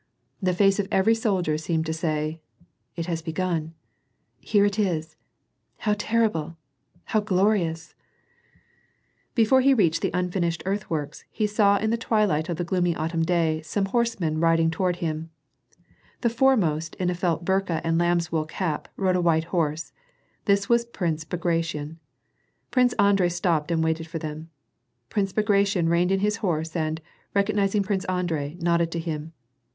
The 0.41 0.55
face 0.55 0.79
of 0.79 0.87
every 0.89 1.13
soldier 1.13 1.59
seemed 1.59 1.85
to 1.85 1.93
say, 1.93 2.41
It 2.95 3.05
has 3.05 3.21
begun 3.21 3.75
I 4.43 4.57
Hert 4.57 4.79
it 4.79 4.79
is! 4.79 5.15
How 5.77 5.93
terrible 5.95 6.57
\ 6.81 7.03
How 7.13 7.19
glorious 7.19 7.93
I 7.95 8.01
Before 9.35 9.61
he 9.61 9.75
reached 9.75 10.01
the 10.01 10.09
unfinished 10.11 10.63
earthworks, 10.65 11.23
he 11.29 11.45
saw 11.45 11.77
in 11.77 11.91
the 11.91 11.97
twilight 11.97 12.49
of 12.49 12.57
the 12.57 12.63
gloomy 12.63 12.95
autumn 12.95 13.21
day, 13.21 13.61
some 13.61 13.85
horsemen 13.85 14.39
riding 14.39 14.71
toward 14.71 14.95
him. 14.95 15.29
The 16.21 16.31
foremost, 16.31 16.95
in 16.95 17.11
a 17.11 17.13
felt 17.13 17.45
burka 17.45 17.79
and 17.83 17.97
a 17.97 17.99
lamb's 18.03 18.31
wool 18.31 18.45
cap, 18.45 18.87
rode 18.97 19.15
a 19.17 19.21
white 19.21 19.43
horse. 19.53 19.93
This 20.45 20.67
was 20.67 20.83
Prince 20.83 21.25
Bagration. 21.25 21.99
Prince 22.71 22.93
Andrei 22.93 23.29
stopped 23.29 23.69
and 23.69 23.83
waited 23.83 24.07
for 24.07 24.17
them. 24.17 24.49
Prince 25.09 25.31
Bagration 25.31 25.87
reined 25.89 26.11
in 26.11 26.21
his 26.21 26.37
horse 26.37 26.75
and, 26.75 27.01
recognizing 27.35 27.83
Prince 27.83 28.05
Andrei, 28.05 28.57
nodded 28.59 28.91
to 28.93 28.99
him. 28.99 29.33